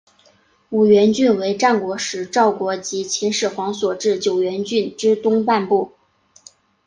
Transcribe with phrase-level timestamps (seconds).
[0.71, 5.91] 五原郡为战国时赵国及秦始皇所置九原郡之东半部。